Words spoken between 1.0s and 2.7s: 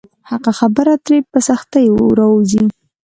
ترې په سختۍ راووځي.